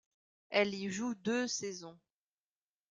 [0.49, 1.99] Elle y joue deux saisons.